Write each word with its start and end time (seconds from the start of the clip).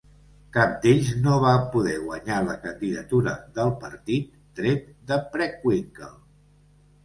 Cap 0.55 0.71
d'ells 0.85 1.11
no 1.25 1.35
va 1.43 1.51
poder 1.75 1.93
guanyar 2.07 2.39
la 2.49 2.57
candidatura 2.65 3.35
del 3.61 3.71
partit, 3.87 4.35
tret 4.63 4.93
de 5.13 5.23
Preckwinkle. 5.37 6.13